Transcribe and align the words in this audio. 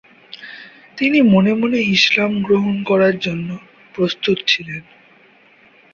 তিনি 0.97 1.19
মনে 1.33 1.53
মনে 1.53 1.79
ইসলাম 1.95 2.31
গ্রহণ 2.41 2.75
করার 2.83 3.15
জন্য 3.19 3.49
প্রস্তুত 3.95 4.37
ছিলেন। 4.47 4.83